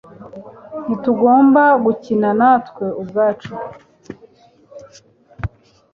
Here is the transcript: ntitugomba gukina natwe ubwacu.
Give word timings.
ntitugomba 0.83 1.63
gukina 1.85 2.29
natwe 2.39 2.85
ubwacu. 3.01 3.51